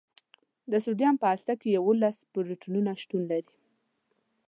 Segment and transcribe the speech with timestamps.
[0.71, 3.55] د سوډیم په هسته کې یوولس پروتونونه شتون لري.